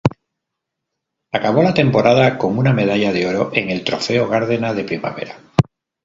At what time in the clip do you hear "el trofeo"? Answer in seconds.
3.69-4.27